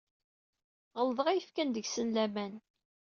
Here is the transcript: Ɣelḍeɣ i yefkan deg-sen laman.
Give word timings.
Ɣelḍeɣ 0.97 1.27
i 1.29 1.35
yefkan 1.37 1.69
deg-sen 1.71 2.07
laman. 2.15 2.53